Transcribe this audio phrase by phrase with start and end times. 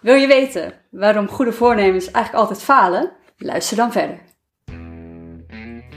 [0.00, 3.12] Wil je weten waarom goede voornemens eigenlijk altijd falen?
[3.36, 4.18] Luister dan verder.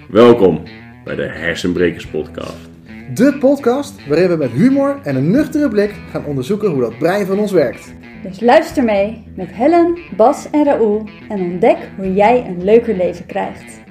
[0.09, 0.63] Welkom
[1.03, 2.69] bij de Hersenbrekers Podcast.
[3.13, 7.25] De podcast waarin we met humor en een nuchtere blik gaan onderzoeken hoe dat brein
[7.25, 7.93] van ons werkt.
[8.23, 13.25] Dus luister mee met Helen, Bas en Raoul en ontdek hoe jij een leuker leven
[13.25, 13.81] krijgt.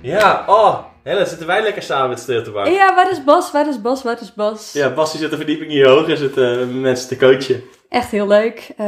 [0.00, 2.74] Ja, oh, Helen, zitten wij lekker samen met stil te wachten.
[2.74, 3.52] Ja, waar is Bas?
[3.52, 4.02] Waar is Bas?
[4.02, 4.72] Waar is Bas?
[4.72, 7.62] Ja, Bas die zit een verdieping hier hoog en zit eh, mensen te coachen.
[7.88, 8.70] Echt heel leuk.
[8.76, 8.86] Eh,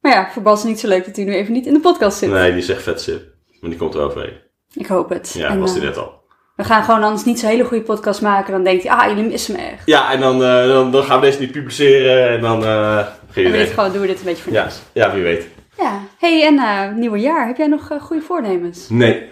[0.00, 2.18] maar ja, voor Bas niet zo leuk dat hij nu even niet in de podcast
[2.18, 2.30] zit.
[2.30, 3.22] Nee, die is echt vet sip.
[3.60, 4.32] Maar die komt er overheen.
[4.74, 5.32] Ik hoop het.
[5.36, 6.16] Ja, En, was die eh, net al.
[6.56, 8.52] We gaan gewoon anders niet zo'n hele goede podcast maken.
[8.52, 9.82] Dan denkt hij, ah, jullie missen me echt.
[9.86, 13.10] Ja, en dan, eh, dan, dan gaan we deze niet publiceren en dan uh, ga
[13.34, 14.80] je En we dit gewoon, doen we dit een beetje voor Ja, niks.
[14.92, 15.46] ja, wie weet.
[15.76, 16.00] Ja.
[16.18, 17.46] hey, en eh nieuwe jaar.
[17.46, 18.88] Heb jij nog goede voornemens?
[18.88, 19.30] Nee.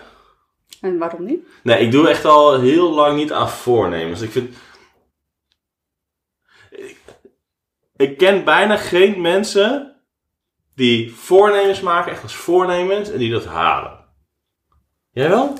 [0.87, 1.47] En waarom niet?
[1.63, 4.21] Nee, ik doe echt al heel lang niet aan voornemens.
[4.21, 4.57] Ik vind...
[6.71, 6.97] Ik,
[7.97, 9.97] ik ken bijna geen mensen
[10.75, 14.05] die voornemens maken, echt als voornemens, en die dat halen.
[15.11, 15.53] Jij wel?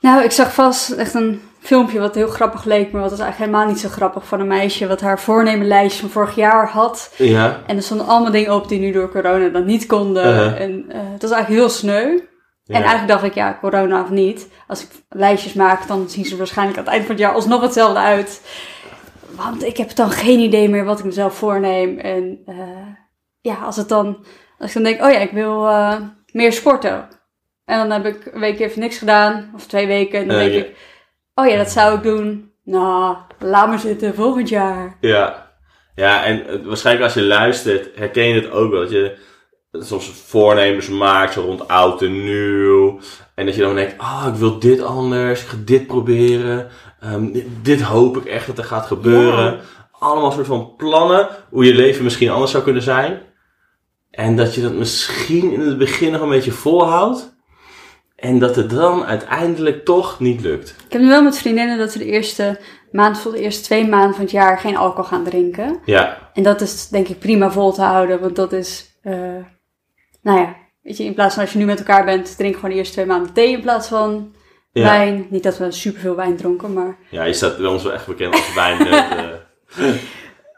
[0.00, 3.50] Nou, ik zag vast echt een filmpje wat heel grappig leek, maar wat was eigenlijk
[3.50, 7.14] helemaal niet zo grappig van een meisje wat haar voornemenlijstje van vorig jaar had.
[7.16, 7.62] Ja.
[7.66, 10.26] En er stonden allemaal dingen op die nu door corona dan niet konden.
[10.26, 10.60] Uh-huh.
[10.60, 12.18] En eh, het was eigenlijk heel sneu.
[12.70, 14.48] En eigenlijk dacht ik, ja, corona of niet.
[14.66, 17.62] Als ik lijstjes maak, dan zien ze waarschijnlijk aan het eind van het jaar alsnog
[17.62, 18.42] hetzelfde uit.
[19.36, 21.98] Want ik heb dan geen idee meer wat ik mezelf voorneem.
[21.98, 22.86] En eh,
[23.40, 24.24] ja, als het dan,
[24.58, 26.00] als ik dan denk, oh ja, ik wil eh,
[26.32, 27.08] meer sporten.
[27.64, 30.20] En dan heb ik een week even niks gedaan, of twee weken.
[30.20, 30.60] En dan Eh, denk ja.
[30.60, 30.76] ik,
[31.34, 32.52] oh ja, dat zou ik doen.
[32.64, 34.96] Nou, laat maar zitten, volgend jaar.
[35.00, 35.48] Ja.
[35.94, 38.80] Ja, en waarschijnlijk als je luistert, herken je het ook wel.
[38.80, 39.18] Dat je
[39.72, 42.98] soms voornemens maakt, zo rond oud en nieuw.
[43.34, 46.68] En dat je dan denkt, ah, ik wil dit anders, ik ga dit proberen.
[47.00, 49.44] Ehm, dit, dit hoop ik echt dat er gaat gebeuren.
[49.44, 49.60] Ja.
[49.92, 53.20] Allemaal soort van plannen, hoe je leven misschien anders zou kunnen zijn.
[54.10, 57.38] En dat je dat misschien in het begin nog een beetje volhoudt.
[58.16, 60.74] En dat het dan uiteindelijk toch niet lukt.
[60.86, 62.60] Ik heb nu wel met vriendinnen dat we de eerste
[62.92, 65.80] maand, de eerste twee maanden van het jaar geen alcohol gaan drinken.
[65.84, 69.36] Ja, En dat is denk ik prima vol te houden, want dat is, eh,
[70.22, 72.70] nou ja, weet je, in plaats van als je nu met elkaar bent, drink gewoon
[72.70, 74.34] de eerste twee maanden thee in plaats van
[74.72, 74.82] ja.
[74.82, 75.26] wijn.
[75.30, 76.96] Niet dat we superveel wijn dronken, maar...
[77.10, 79.04] Ja, je staat bij ons wel echt bekend als wijnneut.
[79.76, 79.86] eh.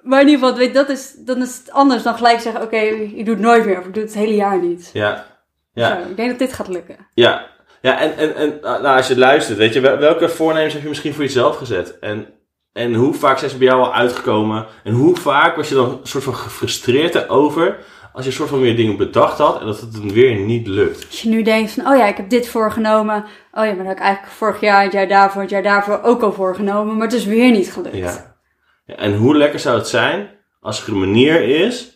[0.03, 2.63] Maar in ieder geval, weet, je, dat is, dan is het anders dan gelijk zeggen,
[2.63, 4.91] oké, ik doe het nooit meer, of ik doe het het hele jaar niet.
[4.93, 5.31] ja.
[5.75, 6.97] Ja, Zo, ik denk dat dit gaat lukken.
[7.15, 7.51] ja.
[7.81, 10.89] Ja, en, en, en nou, als je luistert, weet je, wel- welke voornemens heb je
[10.89, 11.99] misschien voor jezelf gezet?
[11.99, 12.27] En,
[12.73, 14.67] en hoe vaak zijn ze bij jou al uitgekomen?
[14.85, 17.77] En hoe vaak was je dan een soort van gefrustreerd erover
[18.13, 20.67] als je een soort van weer dingen bedacht had en dat het dan weer niet
[20.67, 21.07] lukt?
[21.07, 23.25] Als je nu denkt van, oh ja, ik heb dit voorgenomen.
[23.53, 26.03] Oh ja, maar dat heb ik eigenlijk vorig jaar, het jaar daarvoor, het jaar daarvoor
[26.03, 26.97] ook al voorgenomen.
[26.97, 27.97] Maar het is weer niet gelukt.
[27.97, 28.37] Ja.
[28.85, 30.31] Ja, En hoe lekker zou het zijn
[30.61, 31.93] als er een manier is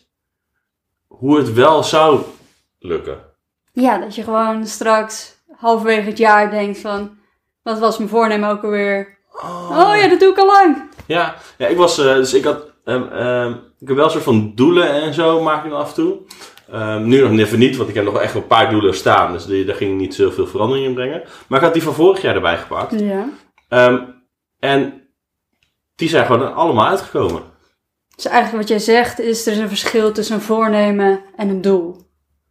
[1.07, 2.21] hoe het wel zou
[2.79, 3.19] lukken?
[3.71, 7.15] Ja, dat je gewoon straks halverwege het jaar denkt van...
[7.63, 9.17] Wat was mijn voornemen ook alweer?
[9.69, 10.89] Oh ja, dat doe ik al lang.
[11.07, 14.23] Ja, ja ik was, eh, dus ik had, ehm, ehm, ik heb wel een soort
[14.23, 16.17] van doelen en zo maak ik dan af en toe.
[16.71, 19.45] Ehm, nu nog even niet, want ik heb nog echt een paar doelen staan, dus
[19.45, 21.23] die, daar ging ik niet zoveel verandering in brengen.
[21.47, 22.99] Maar ik had die van vorig jaar erbij gepakt.
[22.99, 23.29] Ja.
[24.59, 25.01] En
[25.95, 27.41] die zijn gewoon allemaal uitgekomen.
[28.15, 31.61] Dus eigenlijk wat jij zegt is, er is een verschil tussen een voornemen en een
[31.61, 31.95] doel.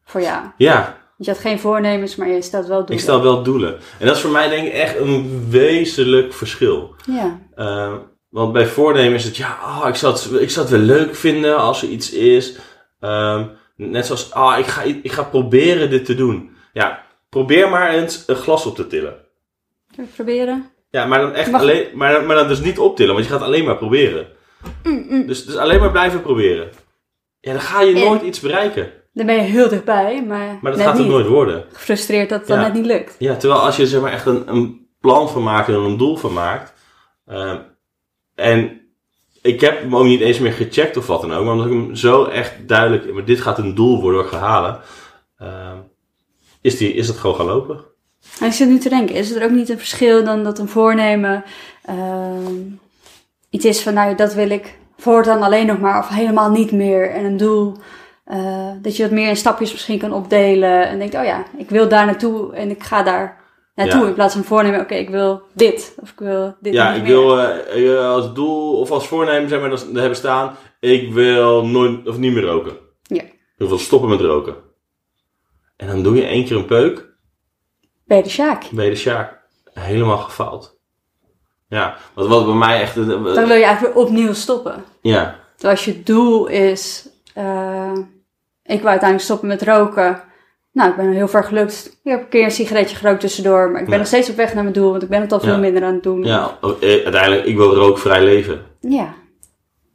[0.05, 0.45] Voor jou.
[0.57, 2.95] Ja, Je had geen voornemens, maar je stelt wel doelen.
[2.95, 3.79] ik stel wel doelen.
[3.99, 6.95] En dat is voor mij denk ik echt een wezenlijk verschil.
[7.07, 7.39] Ja.
[8.37, 11.15] Want bij voornemen is het, ja, ah, ik, zou het, ik zou het wel leuk
[11.15, 12.57] vinden als er iets is.
[13.01, 13.45] Ehm,
[13.77, 16.57] net zoals, ah, ik ga, ik ga proberen dit te doen.
[16.73, 19.15] Ja, probeer maar eens een glas op te tillen.
[20.15, 20.71] Proberen?
[20.91, 23.33] Ja, maar dan echt Mag- alleen, maar, dan- maar dan dus niet optillen, want je
[23.33, 24.27] gaat alleen maar proberen.
[25.27, 26.69] Dus, dus alleen maar blijven proberen.
[27.41, 28.91] Ja, dan ga je nooit iets bereiken.
[29.13, 31.65] Dan ben je heel dichtbij, maar, Maar dat gaat het nooit worden.
[31.73, 33.15] Gefrustreerd dat het dan net niet lukt.
[33.19, 36.17] Ja, terwijl als je zeg maar echt een, een plan van maakt en een doel
[36.17, 36.75] van maakt.
[37.27, 37.59] ehm,
[38.37, 38.81] en
[39.43, 41.45] ik heb hem ook niet eens meer gecheckt of wat dan ook.
[41.45, 44.39] Maar omdat ik hem zo echt duidelijk, maar dit gaat een doel worden ik ga
[44.39, 44.81] halen.
[45.39, 45.77] ehm,
[46.61, 47.85] is, die, is het gewoon gaan lopen.
[48.41, 50.69] En ik zit nu te denken, is er ook niet een verschil dan dat een
[50.69, 51.45] voornemen
[51.83, 52.63] ehm,
[53.51, 57.11] iets is van, nou dat wil ik voortaan alleen nog maar of helemaal niet meer.
[57.11, 57.77] En een doel,
[58.25, 60.89] eh, dat je dat meer in stapjes misschien kan opdelen.
[60.89, 63.46] En denkt, oh ja, ik wil daar naartoe en ik ga daar
[63.77, 64.01] naartoe.
[64.01, 64.07] Ja.
[64.07, 65.97] In plaats van voornemen, oké, ik wil dit.
[66.01, 67.11] Of ik wil dit Ja, ik meer.
[67.13, 70.57] wil eh, als doel of als voornemen zeg maar, dat hebben staan.
[70.81, 72.77] Ik wil nooit of niet meer roken.
[73.03, 73.23] Ja.
[73.57, 74.55] Ik wil stoppen met roken.
[75.77, 77.07] En dan doe je één keer een peuk.
[78.05, 78.63] Bij de Sjaak.
[78.63, 79.41] Je de Sjaak
[79.73, 80.79] helemaal gefaald.
[81.69, 82.97] Ja, wat, wat bij mij echt...
[82.97, 84.85] eh, Dan wil je eigenlijk weer opnieuw stoppen.
[85.03, 87.93] Ja, Terwijl als je doel is, eh,
[88.63, 90.23] ik wil uiteindelijk stoppen met roken.
[90.77, 91.99] Nou, ik ben heel ver gelukt.
[92.05, 93.71] Ik heb een keer een sigaretje gerookt tussendoor.
[93.71, 93.99] Maar ik ben Ja.
[93.99, 94.91] nog steeds op weg naar mijn doel.
[94.91, 95.59] Want ik ben het al veel Ja.
[95.59, 96.25] minder aan het doen.
[96.25, 98.63] Ja, oh, eh, uiteindelijk, ik wil rookvrij leven.
[98.81, 99.15] Ja.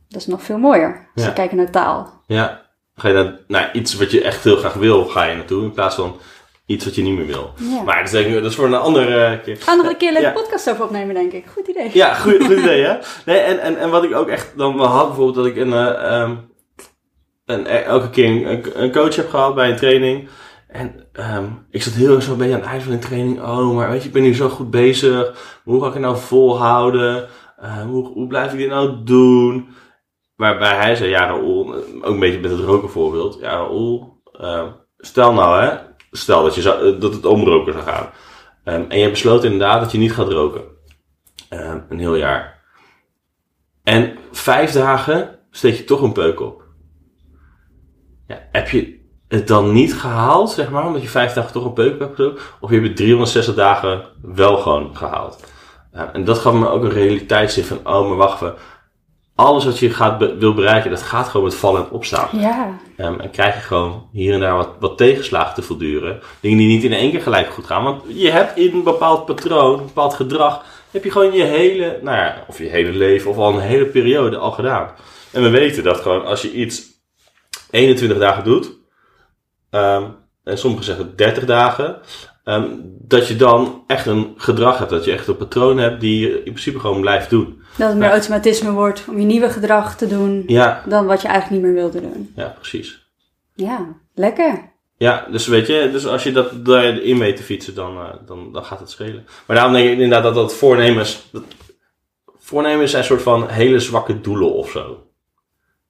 [0.09, 1.07] Dat is nog veel mooier.
[1.15, 1.29] Als Ja.
[1.29, 2.23] we kijken naar taal.
[2.27, 2.61] Ja.
[2.95, 5.63] Ga je naar nou, iets wat je echt heel graag wil, ga je naartoe.
[5.63, 6.15] In plaats van
[6.65, 7.53] iets wat je niet meer wil.
[7.55, 7.81] Ja.
[7.81, 9.55] Maar dat is, ik, dat is voor een andere eh, keer.
[9.55, 11.45] We gaan nog een keer een leuke podcast over opnemen, denk ik.
[11.53, 11.89] Goed idee.
[11.93, 12.97] Ja, goed, goed idee, hè?
[13.25, 15.73] Nee, en, en, en wat ik ook echt dan wel had, bijvoorbeeld dat ik een,
[15.73, 16.35] eh, ehm,
[17.45, 20.27] een, elke keer een, een coach heb gehad bij een training.
[20.71, 23.41] En ehm, ik zat heel erg zo een beetje aan het eind van de training.
[23.41, 25.59] Oh, maar weet je, ik ben nu zo goed bezig.
[25.63, 27.27] Hoe ga ik het nou volhouden?
[27.57, 29.69] Eh, hoe, hoe blijf ik dit nou doen?
[30.35, 33.37] Waarbij hij zei, ja Raoul, eh, ook een beetje met het roken voorbeeld.
[33.39, 35.77] Ja Raoul, ehm, stel nou hè,
[36.11, 38.09] stel dat, je eh, dat het om roken zou gaan.
[38.63, 40.63] En je besloten inderdaad dat je niet gaat roken.
[41.49, 42.63] Een heel jaar.
[43.83, 46.63] En vijf dagen steek je toch een peuk op.
[48.27, 49.00] Ja, heb je
[49.31, 52.41] het dan niet gehaald, zeg maar, omdat je vijf dagen toch een peuk hebt gestoken?
[52.59, 55.43] Of je het 360 dagen wel gewoon gehaald?
[55.93, 58.53] Ja, en dat gaf me ook een realiteitszin van, oh, maar wacht even.
[59.35, 62.27] Alles wat je gaat be- wil bereiken, dat gaat gewoon met vallen en opstaan.
[62.31, 62.77] Ja.
[62.97, 66.19] Ehm, en krijg je gewoon hier en daar wat, wat tegenslagen te volduren.
[66.39, 67.83] Dingen die niet in één keer gelijk goed gaan.
[67.83, 71.99] Want je hebt in een bepaald patroon, een bepaald gedrag, heb je gewoon je hele,
[72.01, 74.89] nou ja, of je hele leven of al een hele periode al gedaan.
[75.31, 76.81] En we weten dat gewoon als je iets
[77.69, 78.79] 21 dagen doet,
[79.71, 80.03] ehm,
[80.43, 81.97] en sommigen zeggen 30 dagen,
[82.43, 84.89] ehm, dat je dan echt een gedrag hebt.
[84.89, 87.61] Dat je echt een patroon hebt die je in principe gewoon blijft doen.
[87.77, 88.13] Dat het meer Ja.
[88.13, 91.81] automatisme wordt om je nieuwe gedrag te doen Ja, dan wat je eigenlijk niet meer
[91.81, 92.31] wilde doen.
[92.35, 93.09] ja, precies.
[93.55, 94.69] Ja, lekker.
[94.97, 98.51] Ja, dus weet je, dus als je dat daarin weet te fietsen, dan, eh, dan,
[98.53, 99.25] dan gaat het schelen.
[99.47, 101.43] Maar daarom denk ik inderdaad dat dat voornemens, dat,
[102.39, 105.03] voornemens zijn een soort van hele zwakke doelen of zo.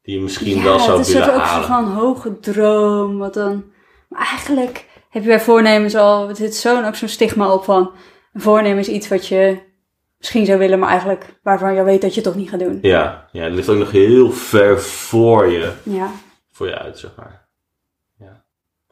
[0.04, 1.64] Die je misschien ja, wel zou het is willen soort ook halen.
[1.68, 3.18] zo van hoge droom.
[3.18, 3.64] Wat dan...
[4.10, 7.92] Maar eigenlijk heb je bij voornemens al, er zit zo'n ook zo'n stigma op van,
[8.34, 9.58] een voornemen is iets wat je
[10.18, 12.80] misschien zou willen, maar eigenlijk waarvan je weet dat je het toch niet gaat doen.
[12.82, 16.12] Ja, ja, het ligt ook nog heel ver voor je, Ja.
[16.52, 17.40] voor je uit, zeg maar.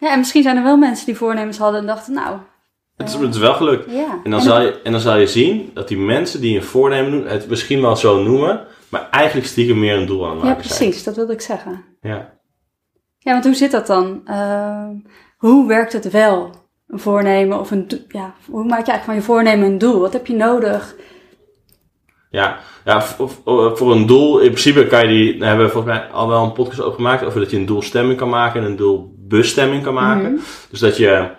[0.01, 2.37] Ja, en misschien zijn er wel mensen die voornemens hadden en dachten, nou,
[2.97, 3.91] Het is, het is wel gelukt.
[3.91, 4.19] ja.
[4.23, 7.11] En dan, zal je, en dan zal je zien dat die mensen die een voornemen
[7.11, 10.63] doen, het misschien wel zo noemen, maar eigenlijk stiekem meer een doel aan Ja, maken
[10.63, 10.77] zijn.
[10.79, 11.85] precies, dat wilde ik zeggen.
[12.01, 12.37] Ja.
[13.19, 14.21] Ja, want hoe zit dat dan?
[14.25, 14.89] Ehm,
[15.37, 16.51] hoe werkt het wel?
[16.87, 19.99] Een voornemen of een ja, hoe maak je eigenlijk van je voornemen een doel?
[19.99, 20.95] Wat heb je nodig?
[22.29, 23.29] Ja, ja voor,
[23.77, 26.43] voor- een doel, in principe kan je die, daar hebben we volgens mij al wel
[26.43, 29.93] een podcast over gemaakt, over dat je een doelstemming kan maken en een doelbestemming kan
[29.93, 30.31] maken.
[30.33, 30.41] Mhm.
[30.69, 31.29] Dus dat je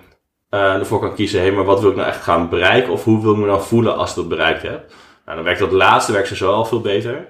[0.49, 2.93] eh, ervoor kan kiezen, hé, maar wat wil ik nou echt gaan bereiken?
[2.93, 4.93] Of hoe wil ik me nou voelen als ik dat bereikt heb?
[5.25, 7.29] Nou, dan werkt dat laatste werkt zo al veel beter.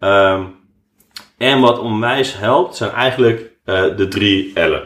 [0.00, 0.42] Ehm,
[1.38, 4.82] en wat onwijs helpt, zijn eigenlijk eh, de drie L'en.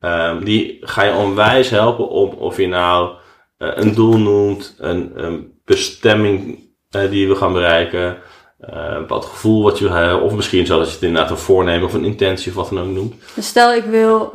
[0.00, 3.10] Ehm, die ga je onwijs helpen om of je nou
[3.58, 6.58] eh, een doel noemt, een, een bestemming
[6.90, 8.16] eh, die je wil gaan bereiken,
[8.58, 11.86] een bepaald gevoel wat je wil hebben, of misschien zelfs je het inderdaad een voornemen
[11.86, 13.14] of een intentie of wat dan ook noemt.
[13.34, 14.32] Dus stel ik wil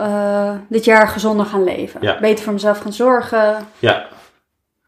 [0.69, 2.01] dit jaar gezonder gaan leven.
[2.01, 2.19] Ja.
[2.19, 3.67] Beter voor mezelf gaan zorgen.
[3.79, 4.07] Ja,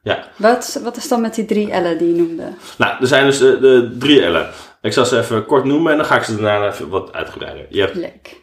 [0.02, 0.28] ja.
[0.36, 2.44] Wat, wat is dan met die drie L'en die je noemde?
[2.78, 4.48] Nou, er zijn dus de, de drie L'en.
[4.82, 7.66] Ik zal ze even kort noemen en dan ga ik ze daarna even wat uitgebreider.
[7.70, 8.42] Je hebt Leuk.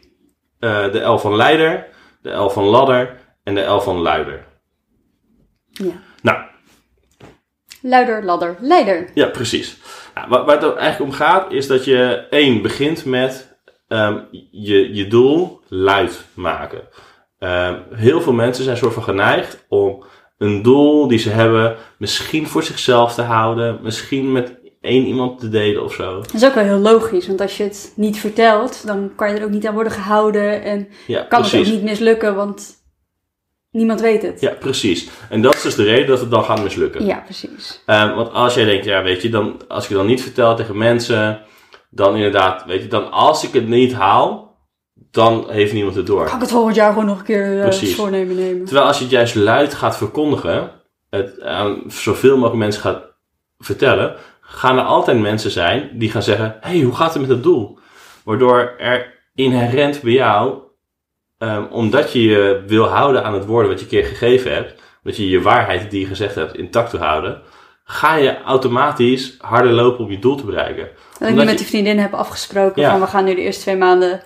[0.59, 1.87] eh, de L van leider,
[2.21, 4.45] de L van ladder en de L van luider.
[5.69, 5.91] Ja.
[6.21, 6.37] Nou,
[7.81, 9.09] Luider, ladder, leider.
[9.13, 9.77] Ja, precies.
[10.15, 14.19] Nou, waar, waar het er eigenlijk om gaat, is dat je één begint met ehm,
[14.51, 16.81] je, je doel luid maken.
[17.39, 20.03] Ehm, heel veel mensen zijn soort van geneigd om
[20.39, 25.49] een doel die ze hebben, misschien voor zichzelf te houden, misschien met één iemand te
[25.49, 26.15] delen of zo.
[26.15, 29.37] Dat is ook wel heel logisch, want als je het niet vertelt, dan kan je
[29.37, 32.67] er ook niet aan worden gehouden en Ja, kan het ook niet mislukken, want
[33.71, 34.41] niemand weet het.
[34.41, 35.09] Ja, precies.
[35.29, 37.05] En dat is dus de reden dat het dan gaat mislukken.
[37.05, 37.83] Ja, precies.
[37.85, 40.55] Ehm, want als jij denkt, ja, weet je, dan, als ik het dan niet vertel
[40.55, 41.41] tegen mensen,
[41.89, 44.48] dan inderdaad, weet je, dan als ik het niet haal,
[45.11, 46.25] dan heeft niemand het door.
[46.25, 47.87] Kan ik het volgend jaar gewoon nog een keer eh, Precies.
[47.87, 48.65] als voornemen nemen?
[48.65, 50.71] Terwijl als je het juist luid gaat verkondigen,
[51.09, 53.01] het aan zoveel mogelijk mensen gaat
[53.59, 57.31] vertellen, gaan er altijd mensen zijn die gaan zeggen, hé, hey, hoe gaat het met
[57.31, 57.79] het doel?
[58.23, 60.57] Waardoor er inherent bij jou,
[61.37, 64.81] ehm, omdat je je wil houden aan het woorden wat je een keer gegeven hebt,
[65.03, 67.41] dat je je waarheid die je gezegd hebt intact wil houden,
[67.83, 70.89] ga je automatisch harder lopen om je doel te bereiken.
[71.19, 72.91] Dat ik nu met je- die vriendin heb afgesproken Ja.
[72.91, 74.21] van we gaan nu de eerste twee maanden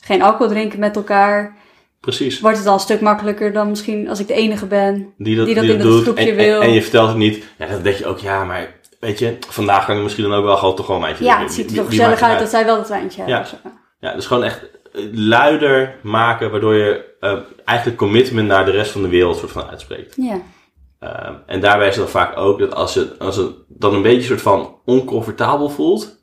[0.00, 1.56] geen alcohol drinken met elkaar.
[2.00, 2.40] Precies.
[2.40, 5.14] Wordt het al een stuk makkelijker dan misschien als ik de enige ben.
[5.18, 6.60] die dat, die dat die in dat groepje en, wil.
[6.60, 7.44] En, en je vertelt het niet.
[7.58, 10.44] Ja, dan denk je ook, ja, maar weet je, vandaag kan ik misschien dan ook
[10.44, 12.64] wel gewoon toch gewoon een wijntje Ja, het ziet er toch gezellig uit dat zij
[12.64, 13.28] wel dat wijntje Ja.
[13.28, 13.48] hebben.
[13.48, 13.56] zo.
[14.00, 14.66] Ja, dus gewoon echt
[15.12, 19.68] luider maken, waardoor je eh, eigenlijk commitment naar de rest van de wereld soort van
[19.68, 20.14] uitspreekt.
[20.16, 20.40] Ja.
[20.98, 24.02] Ehm, en daarbij is het dan vaak ook dat als het, als het dan een
[24.02, 26.17] beetje soort van oncomfortabel voelt,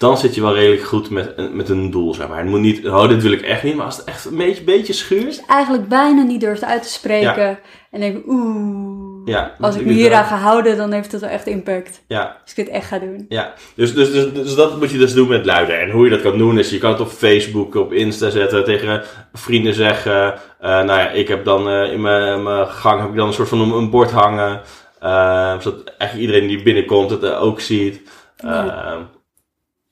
[0.00, 2.38] dan zit je wel redelijk goed met, een- met een doel, zeg maar.
[2.38, 4.64] Het moet niet, oh, dit wil ik echt niet, maar als het echt een beetje,
[4.64, 7.58] beetje schuurt, Dus eigenlijk bijna niet durft uit te spreken.
[7.90, 11.20] En denk, oeh, Ja, als ik me denk hieraan dat- ga houden, dan heeft het
[11.20, 12.02] wel echt impact.
[12.06, 13.26] ja, Als ik dit echt ga doen.
[13.28, 15.80] Ja, dus, dus, dus, dus dat moet je dus doen met luiden.
[15.80, 18.64] En hoe je dat kan doen is, je kan het op Facebook, op Insta zetten,
[18.64, 19.02] tegen
[19.32, 20.34] vrienden zeggen.
[20.60, 23.32] eh, nou ja, ik heb dan eh, in mijn, mijn gang heb ik dan een
[23.32, 24.60] soort van een, een bord hangen.
[25.00, 28.00] eh, zodat eigenlijk iedereen die binnenkomt het ook ziet.
[28.36, 28.98] Ja.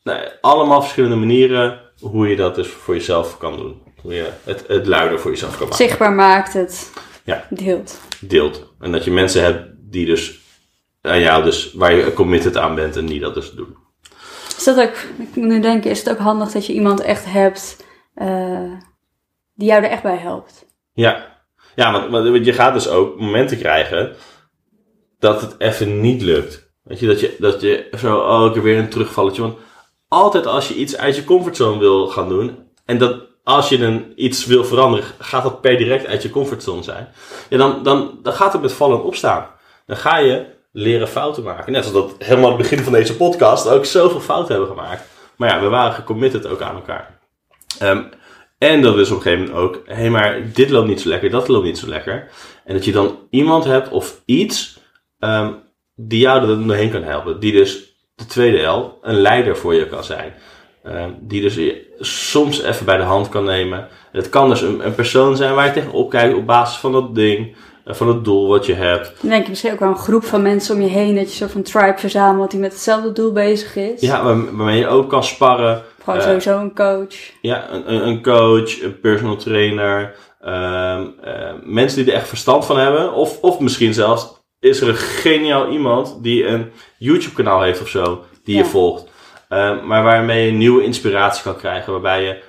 [0.08, 3.82] Nou, allemaal verschillende manieren hoe je dat dus voor jezelf kan doen.
[4.02, 5.84] Hoe je het, het luider voor jezelf kan maken.
[5.84, 6.92] Zichtbaar maakt het.
[7.24, 7.46] Ja.
[7.50, 8.00] Deelt.
[8.20, 8.72] Deelt.
[8.80, 10.40] En dat je mensen hebt die dus,
[11.00, 13.76] aan jou dus, waar je committed aan bent en die dat dus doen.
[14.56, 17.24] Is dat ook, ik moet nu denken, is het ook handig dat je iemand echt
[17.24, 17.84] hebt
[18.14, 18.72] eh,
[19.54, 20.66] die jou er echt bij helpt?
[20.92, 21.40] Ja,
[21.74, 24.16] ja want, want je gaat dus ook momenten krijgen
[25.18, 26.70] dat het even niet lukt.
[26.82, 29.42] Weet je, dat je, dat je zo, ik heb weer een terugvalletje.
[29.42, 29.58] Want
[30.08, 34.12] altijd als je iets uit je comfortzone wil gaan doen, en dat als je een,
[34.16, 37.08] iets wil veranderen, gaat dat per direct uit je comfortzone zijn.
[37.48, 39.46] Ja, dan, dan, dan gaat het met vallen en opstaan.
[39.86, 41.72] Dan ga je leren fouten maken.
[41.72, 45.08] Net zoals dat helemaal aan het begin van deze podcast ook zoveel fouten hebben gemaakt.
[45.36, 47.18] Maar ja, we waren gecommitted ook aan elkaar.
[47.78, 48.02] Ehm,
[48.58, 51.08] en dat is op een gegeven moment ook, hé, hey, maar dit loopt niet zo
[51.08, 52.30] lekker, dat loopt niet zo lekker.
[52.64, 54.80] En dat je dan iemand hebt of iets
[55.18, 55.52] ehm,
[55.94, 57.40] die jou er doorheen kan helpen.
[57.40, 57.87] Die dus
[58.18, 60.32] de tweede L, een leider voor je kan zijn.
[60.84, 63.78] Ehm, die dus je soms even bij de hand kan nemen.
[64.12, 66.92] En het kan dus een, een persoon zijn waar je tegenop kijkt op basis van
[66.92, 69.12] dat ding, eh, van het doel wat je hebt.
[69.20, 71.36] Dan denk je misschien ook wel een groep van mensen om je heen, dat je
[71.36, 74.00] zo van tribe verzamelt die met hetzelfde doel bezig is.
[74.00, 75.82] Ja, waar- waarmee je ook kan sparren.
[76.04, 77.14] Gewoon Eh, sowieso een coach.
[77.40, 81.32] Ja, een, een- een coach, een personal trainer, ehm, eh,
[81.62, 83.12] mensen die er echt verstand van hebben.
[83.12, 87.88] Of, of misschien zelfs is er een geniaal iemand die een YouTube kanaal heeft of
[87.88, 88.62] zo, die Ja.
[88.62, 89.06] je volgt.
[89.48, 92.42] Ehm, maar waarmee je nieuwe inspiratie kan krijgen, waarbij je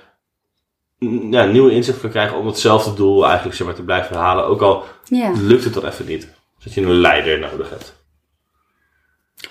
[1.30, 4.44] ja, nieuwe inzicht kan krijgen om hetzelfde doel eigenlijk zeg maar, te blijven halen.
[4.44, 6.20] Ook al Ja, lukt het dan even niet.
[6.54, 7.98] Dus dat je een leider nodig hebt.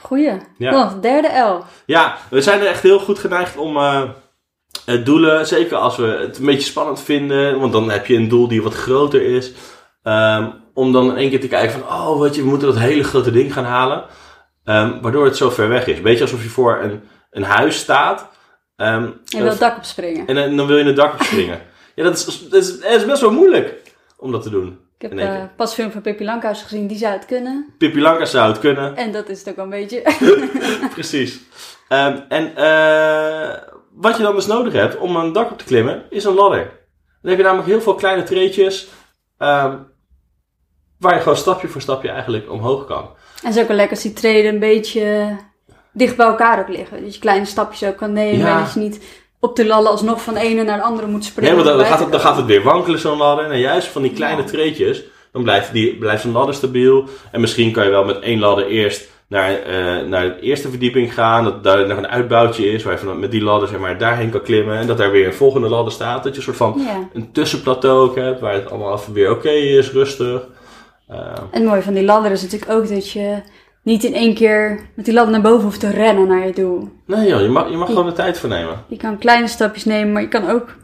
[0.02, 0.32] goeie.
[0.58, 0.72] Ja.
[0.72, 1.64] Dan, derde L.
[1.86, 4.04] Ja, we zijn er echt heel goed geneigd om eh,
[4.86, 8.28] het doelen, zeker als we het een beetje spannend vinden, want dan heb je een
[8.30, 9.52] doel die wat groter is,
[10.04, 12.78] ehm, om dan in één keer te kijken van, oh weet je, we moeten dat
[12.78, 14.04] hele grote ding gaan halen,
[14.64, 16.02] Ehm, waardoor het zo ver weg is.
[16.02, 18.28] Beetje alsof je voor een, een huis staat
[18.76, 20.28] ehm, Je wil het dak opspringen.
[20.28, 21.62] en dan- dan wil je het dak op springen.
[21.96, 23.82] ja, dat is, dat, is, dat is best wel moeilijk
[24.18, 24.80] om dat te doen.
[24.98, 27.74] Ik heb eh, pas een film van Pippi Lankhuis gezien, die zou het kunnen.
[27.78, 28.96] Pippi Lanka zou het kunnen.
[28.96, 30.02] En dat is het ook wel een beetje.
[30.94, 31.40] Precies.
[31.88, 33.58] Ehm, en eh,
[33.94, 36.64] wat je dan dus nodig hebt om een dak op te klimmen, is een ladder.
[37.22, 38.88] Dan heb je namelijk heel veel kleine treetjes,
[41.00, 42.98] waar je gewoon stapje voor stapje eigenlijk omhoog kan.
[43.42, 45.36] En het is ook wel lekker als die treden een beetje
[45.94, 47.04] dicht bij elkaar ook liggen.
[47.04, 48.40] Dat je kleine stapjes ook kan nemen.
[48.40, 48.58] Ja.
[48.58, 49.02] En dat je niet
[49.40, 51.56] op de lallen alsnog van de ene naar de andere moet springen.
[51.56, 53.52] Nee, want dan, gaat het, dan gaat het weer wankelen, zo'n ladder.
[53.52, 54.48] En juist van die kleine Ja.
[54.48, 57.04] treetjes, dan blijft, die, blijft zo'n ladder stabiel.
[57.32, 61.14] En misschien kan je wel met één ladder eerst naar, eh, naar de eerste verdieping
[61.14, 61.44] gaan.
[61.44, 64.30] Dat daar nog een uitbouwtje is, waar je van, met die ladder zeg maar, daarheen
[64.30, 64.78] kan klimmen.
[64.78, 66.24] En dat daar weer een volgende ladder staat.
[66.24, 67.08] Dat je een soort van Ja.
[67.14, 70.42] een tussenplateau ook hebt, waar het allemaal weer oké is, rustig.
[71.10, 73.42] Eh, En het mooie van die ladder is natuurlijk ook dat je
[73.84, 76.90] niet in één keer met die ladder naar boven hoeft te rennen naar je doel.
[77.06, 78.84] nee joh, je mag, je mag gewoon de tijd voor nemen.
[78.88, 80.76] Je kan kleine stapjes nemen, maar je kan ook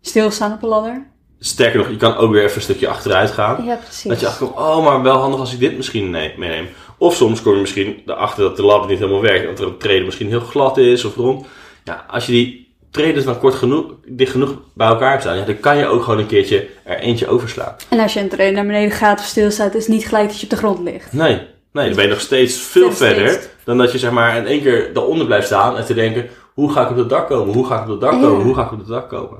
[0.00, 1.06] stilstaan op een ladder.
[1.38, 3.64] Sterker nog, je kan ook weer even een stukje achteruit gaan.
[3.64, 4.02] Ja, precies.
[4.10, 6.68] Dat je achterkomt, oh, maar wel handig als ik dit misschien nee- meeneem.
[6.98, 9.46] Of soms kom je misschien erachter dat de ladder niet helemaal werkt.
[9.46, 11.46] Dat er een trede misschien heel glad is of rond.
[11.84, 12.61] Ja, als je die
[12.92, 16.18] treden dan kort genoeg, dicht genoeg bij elkaar staan, ja, dan kan je ook gewoon
[16.18, 17.74] een keertje er eentje overslaan.
[17.88, 20.36] En als je een train naar beneden gaat of stilstaat, is het niet gelijk dat
[20.38, 21.12] je op de grond ligt.
[21.12, 21.40] Nee,
[21.72, 23.12] nee, dan ben je nog steeds veel Nog steeds.
[23.14, 26.28] verder dan dat je zeg maar in één keer daaronder blijft staan en te denken,
[26.54, 27.54] hoe ga ik op het dak komen?
[27.54, 28.20] Hoe ga ik op het dak Ja.
[28.20, 28.44] komen?
[28.44, 29.36] Hoe ga ik op het dak komen?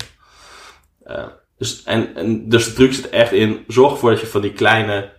[1.59, 4.53] Dus, en, en, dus de truc zit echt in, zorg ervoor dat je van die
[4.53, 5.11] kleine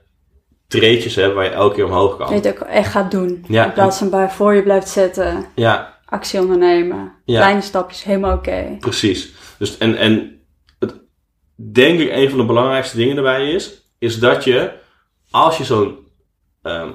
[0.67, 2.43] treetjes hebt waar je elke keer omhoog Dat je kan.
[2.51, 3.45] het ook echt gaat doen.
[3.47, 3.65] Ja.
[3.65, 7.11] In plaats van bij voor je blijft zetten, Ja, actie ondernemen.
[7.25, 7.39] Ja.
[7.39, 8.77] Kleine stapjes, helemaal oké.
[8.79, 9.33] precies.
[9.57, 10.41] Dus, en, en
[10.79, 10.95] het,
[11.55, 14.71] denk ik een van de belangrijkste dingen erbij is, is dat je,
[15.31, 15.97] als je zo'n
[16.61, 16.89] ehm,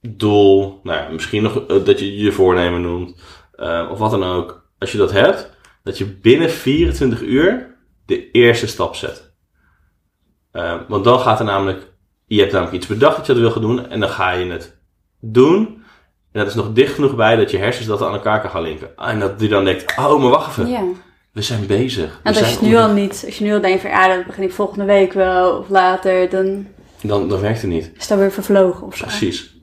[0.00, 3.20] doel, nou ja, misschien nog eh, dat je je voornemen noemt,
[3.52, 5.50] eh, of wat dan ook, als je dat hebt,
[5.82, 9.34] dat je binnen 24 uur de eerste stap zet.
[10.50, 11.92] Eh, want dan gaat er namelijk,
[12.26, 14.50] je hebt namelijk iets bedacht dat je dat wil gaan doen, en dan ga je
[14.50, 14.78] het
[15.20, 15.84] doen.
[16.36, 18.62] En dat is nog dicht genoeg bij dat je hersens dat aan elkaar kan gaan
[18.62, 18.96] linken.
[18.96, 20.70] En dat die dan denkt, oh, maar wacht even.
[20.70, 20.82] Ja.
[21.32, 22.06] We zijn bezig.
[22.06, 24.08] We Want als je het nu al niet, als je nu al denkt van ja,
[24.08, 26.66] dan begin ik volgende week wel of later, dan
[27.02, 27.90] Dan, dan werkt het niet.
[27.98, 29.04] is dat weer vervlogen of zo.
[29.04, 29.54] Precies.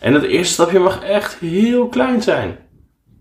[0.00, 2.58] En het eerste stapje mag echt heel klein zijn.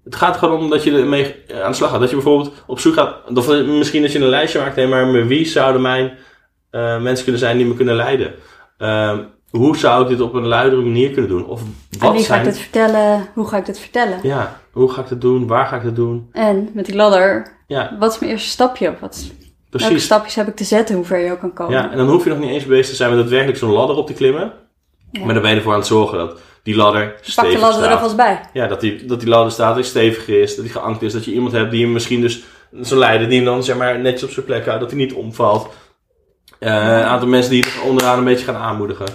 [0.03, 1.99] Het gaat gewoon om dat je ermee aan de slag gaat.
[1.99, 5.27] Dat je bijvoorbeeld op zoek gaat, of misschien dat je een lijstje maakt, hé, maar
[5.27, 6.17] wie zouden mijn
[6.69, 8.33] eh, mensen kunnen zijn die me kunnen leiden?
[8.77, 9.19] Ehm,
[9.57, 11.45] hoe zou ik dit op een luidere manier kunnen doen?
[11.45, 12.39] Of En wat wie ga zijn...
[12.39, 13.27] ik dit vertellen?
[13.33, 14.19] Hoe ga ik dit vertellen?
[14.23, 15.47] Ja, hoe ga ik dat doen?
[15.47, 16.29] Waar ga ik dat doen?
[16.31, 18.93] En met die ladder, Ja, wat is mijn eerste stapje?
[18.99, 19.25] Wat,
[19.69, 20.03] welke precies.
[20.03, 21.73] stapjes heb ik te zetten, hoe ver je ook kan komen?
[21.73, 23.95] Ja, en dan hoef je nog niet eens bezig te zijn met daadwerkelijk zo'n ladder
[23.95, 24.53] op te klimmen.
[25.11, 25.25] Ja.
[25.25, 27.79] Maar dan ben je ervoor aan het zorgen dat die ladder Pak de stevig ladder
[27.79, 27.93] er staat.
[27.93, 28.39] alvast bij.
[28.53, 31.13] Ja, dat die, dat die ladder staat, dat die stevig is, dat die geankt is.
[31.13, 32.43] Dat je iemand hebt die hem misschien dus,
[32.81, 35.13] zo'n leider, die hem dan zeg maar netjes op zijn plek houdt, dat hij niet
[35.13, 35.69] omvalt.
[36.59, 39.05] Eh, een aantal mensen die het onderaan een beetje gaan aanmoedigen.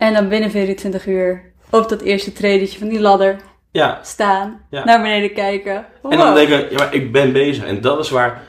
[0.00, 3.36] En dan binnen 24 uur op dat eerste tredetje van die ladder
[3.70, 4.84] Ja, staan, Ja.
[4.84, 5.84] naar beneden kijken.
[6.08, 7.64] en dan denken, ja maar ik ben bezig.
[7.64, 8.42] En dat is waar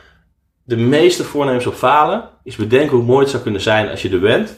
[0.64, 4.10] de meeste voornemens op falen, is bedenken hoe mooi het zou kunnen zijn als je
[4.10, 4.56] er bent,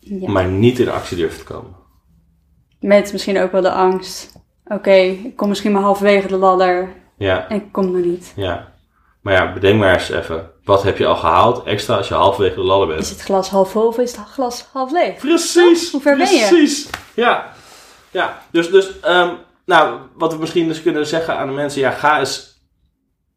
[0.00, 0.30] Ja.
[0.30, 1.74] maar niet in actie durft te komen.
[2.80, 4.32] Met misschien ook wel de angst.
[4.64, 8.32] Oké, ik kom misschien maar halverwege de ladder Ja, en ik kom er niet.
[8.36, 8.72] ja.
[9.24, 12.54] Maar ja, bedenk maar eens even, wat heb je al gehaald extra als je halverwege
[12.54, 13.00] de ladder bent?
[13.00, 15.16] Is het glas half vol of is het glas half leeg?
[15.16, 15.90] Precies.
[15.92, 16.46] Hoe ver ben je?
[16.48, 16.90] Precies.
[17.14, 17.52] Ja.
[18.10, 18.42] Ja.
[18.50, 19.34] Dus, dus ehm,
[19.66, 22.62] nou, wat we misschien dus kunnen zeggen aan de mensen, ja, ga eens,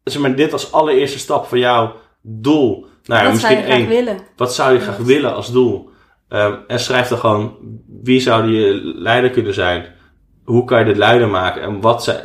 [0.04, 2.86] zeg maar, dit als allereerste stap van jouw doel.
[3.04, 3.88] Nou Wat zou misschien je graag één.
[3.88, 4.18] willen?
[4.36, 5.90] Wat zou je graag willen als doel?
[6.28, 7.56] Ehm, en schrijf dan gewoon,
[8.02, 9.94] wie zou je leider kunnen zijn?
[10.44, 11.62] Hoe kan je dit leider maken?
[11.62, 12.20] En wat zijn,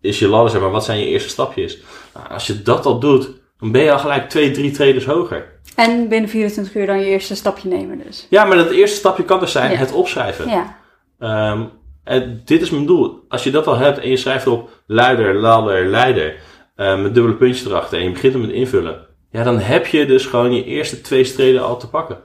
[0.00, 1.78] is je ladder, zeg maar, wat zijn je eerste stapjes?
[2.14, 5.56] Nou, als je dat al doet, dan ben je al gelijk twee, drie traders hoger.
[5.76, 8.26] En binnen 24 uur dan je eerste stapje nemen dus.
[8.30, 9.76] Ja, maar dat eerste stapje kan dus zijn Ja.
[9.78, 10.48] het opschrijven.
[10.48, 10.76] Ja,
[11.18, 11.64] Ehm,
[12.04, 13.24] en dit is mijn doel.
[13.28, 16.34] Als je dat al hebt en je schrijft erop luider, ladder, leider,
[16.76, 20.06] eh, met dubbele puntjes erachter en je begint er met invullen, ja, dan heb je
[20.06, 22.18] dus gewoon je eerste twee streden al te pakken.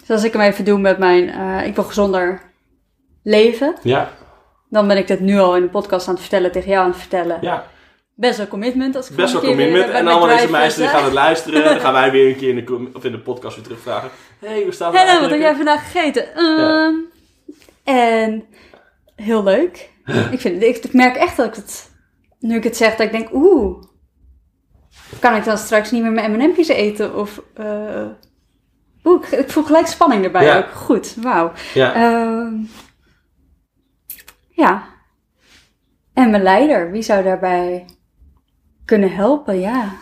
[0.00, 2.40] dus als ik hem even doe met mijn eh, ik wil gezonder
[3.22, 4.10] leven, Ja,
[4.70, 6.90] dan ben ik dit nu al in de podcast aan het vertellen, tegen jou aan
[6.90, 7.38] het vertellen.
[7.40, 7.66] ja.
[8.14, 8.96] Best wel commitment.
[8.96, 9.90] Als ik best wel commitment.
[9.90, 11.64] En allemaal deze meisjes die gaan het luisteren.
[11.64, 14.10] Dan gaan wij weer een keer in de, of in de podcast weer terugvragen.
[14.40, 16.34] Hé, hey, hoe staat het Hello, wat heb jij vandaag gegeten?
[16.34, 16.94] Ehm,
[17.84, 18.44] En
[19.16, 19.90] heel leuk.
[20.32, 21.90] ik, vind, ik, ik merk echt dat ik het,
[22.38, 23.82] nu ik het zeg, dat ik denk, oeh,
[25.18, 27.16] kan ik dan straks niet meer mijn M&M'tjes eten?
[27.16, 28.06] Of, eh,
[29.04, 30.58] oeh, ik, ik voel gelijk spanning erbij Ja.
[30.58, 30.70] ook.
[30.74, 31.52] Goed, wauw.
[31.74, 32.52] Ja, Ehm,
[34.60, 34.88] ja.
[36.12, 37.84] En mijn leider, wie zou daarbij
[38.84, 39.60] kunnen helpen?
[39.60, 39.92] Ja,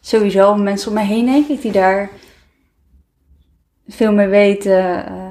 [0.00, 2.10] sowieso mensen om mij heen, denk ik, die daar
[3.88, 5.06] veel meer weten.
[5.06, 5.22] ehm,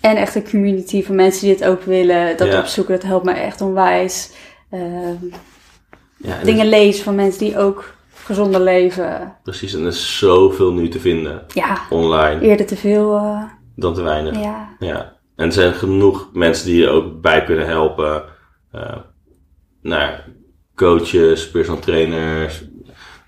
[0.00, 2.36] en echt een community van mensen die het ook willen.
[2.36, 2.58] Dat Ja.
[2.58, 4.32] opzoeken, dat helpt me echt onwijs.
[4.70, 5.14] Ehm,
[6.16, 9.36] ja en dingen er- lezen van mensen die ook gezonder leven.
[9.42, 9.74] precies.
[9.74, 13.16] En er is zoveel nu te vinden Ja, online eerder te veel.
[13.16, 13.42] eh,
[13.76, 14.40] dan te weinig.
[14.40, 14.68] ja.
[14.78, 18.24] Ja, en er zijn genoeg mensen die je ook bij kunnen helpen.
[18.72, 18.96] Eh
[19.82, 20.12] nou,
[20.74, 22.64] coaches, personal trainers,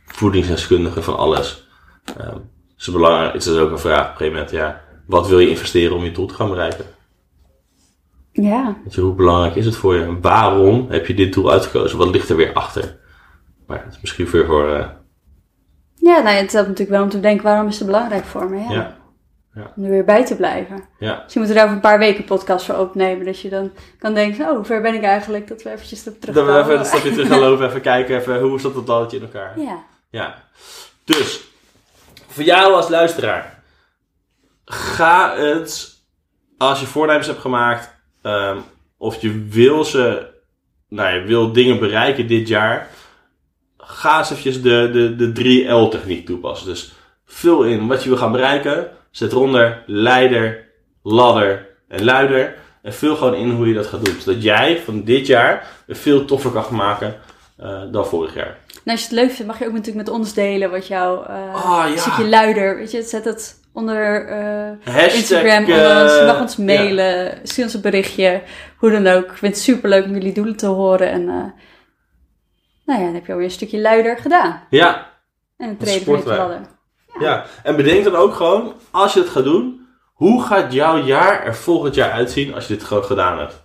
[0.06, 1.68] voedingsdeskundigen, van alles.
[2.04, 2.40] Het
[2.76, 5.48] is belangrijk, het is ook een vraag op een gegeven moment, ja, wat wil je
[5.48, 6.84] investeren om je doel te gaan bereiken?
[8.32, 10.20] ja, je, hoe belangrijk is het voor je?
[10.20, 11.98] Waarom heb je dit doel uitgekozen?
[11.98, 12.98] Wat ligt er weer achter?
[13.66, 14.88] Maar dat is misschien weer voor, eh,
[15.94, 18.58] Ja, nou, het helpt natuurlijk wel om te denken, waarom is het belangrijk voor me?
[18.58, 18.72] Ja.
[18.72, 18.96] ja,
[19.76, 20.84] Om er weer bij te blijven.
[20.98, 23.26] ja, Dus je moet er over een paar weken podcast voor opnemen.
[23.26, 25.48] Dat je dan kan denken, oh, hoe ver ben ik eigenlijk?
[25.48, 26.64] Dat we eventjes erop Dan we terugkomen.
[26.64, 29.60] even een stapje terug gaan lopen, even kijken, even, hoe zat dat balletje in elkaar?
[29.60, 29.84] Ja.
[30.10, 30.42] Ja.
[31.04, 31.40] Dus,
[32.28, 33.62] voor jou als luisteraar.
[34.64, 35.94] Ga het,
[36.58, 38.58] als je voornemens hebt gemaakt, ehm,
[38.96, 40.26] of je wil ze,
[40.88, 42.88] nou je wil dingen bereiken dit jaar.
[43.78, 46.66] Ga eens eventjes de, de, de 3L techniek toepassen.
[46.66, 46.92] Dus
[47.24, 48.90] vul in wat je wil gaan bereiken.
[49.12, 50.68] Zet eronder leider,
[51.02, 52.54] ladder en luider.
[52.82, 54.20] En vul gewoon in hoe je dat gaat doen.
[54.20, 57.14] Zodat jij van dit jaar een veel toffer kan maken
[57.56, 58.58] eh, dan vorig jaar.
[58.84, 61.24] En als je het leuk vindt, mag je ook natuurlijk met ons delen wat jouw
[61.24, 61.96] eh Ah, ja.
[61.96, 66.62] stukje luider, weet je, zet het onder eh, Hashtag, Instagram, onder ons, mag ons ja.
[66.64, 68.42] mailen, stuur ons een berichtje,
[68.76, 69.24] hoe dan ook.
[69.30, 73.26] Ik vind het super leuk om jullie doelen te horen en nou ja, dan heb
[73.26, 74.62] je alweer een stukje luider gedaan.
[74.70, 75.10] Ja,
[75.56, 76.36] En een treden wij.
[76.36, 76.60] ladder.
[77.22, 77.44] Ja.
[77.62, 81.54] En bedenk dan ook gewoon, als je het gaat doen, hoe gaat jouw jaar er
[81.56, 83.60] volgend jaar uitzien als je dit gewoon gedaan hebt?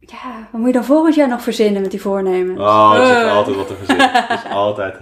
[0.00, 2.58] Ja, wat moet je dan volgend jaar nog verzinnen met die voornemen?
[2.58, 3.36] Oh, er is Eh.
[3.36, 4.12] altijd wat te verzinnen.
[4.28, 4.96] Er is altijd.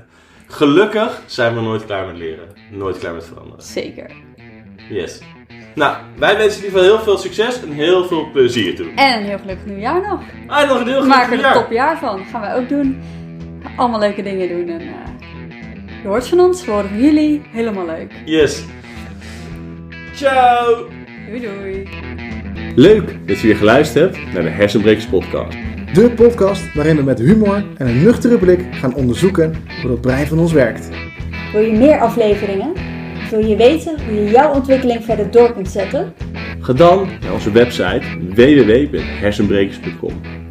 [0.47, 2.49] Gelukkig zijn we nooit klaar met leren.
[2.71, 3.63] Nooit klaar met veranderen.
[3.63, 4.11] Zeker.
[4.89, 5.21] Yes.
[5.75, 8.93] Nou, wij wensen in ieder geval heel veel succes en heel veel plezier toe.
[8.95, 10.21] En een heel gelukkig nieuwjaar nog.
[10.47, 12.25] Ah, nog een heel We goed maken er een topjaar van.
[12.25, 13.03] Gaan wij ook doen.
[13.77, 14.69] Allemaal leuke dingen doen.
[14.69, 14.95] En, eh,
[16.03, 17.43] je hoort van ons, we horen jullie.
[17.53, 18.13] Helemaal leuk.
[18.25, 18.65] Yes.
[20.15, 20.89] Ciao.
[21.27, 21.89] Doei doei.
[22.75, 25.57] Leuk dat je weer geluisterd hebt naar de Hersenbrekers podcast.
[25.95, 30.27] De podcast waarin we met humor en een nuchtere blik gaan onderzoeken hoe dat brein
[30.27, 30.89] van ons werkt.
[31.53, 32.73] Wil je meer afleveringen?
[33.31, 36.13] Wil je weten hoe je jouw ontwikkeling verder door kunt zetten?
[36.61, 38.03] Ga dan naar onze website
[38.35, 40.42] www.hersenbrekers.com